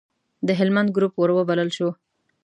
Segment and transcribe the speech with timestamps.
[0.47, 1.89] د هلمند ګروپ وروبلل شو.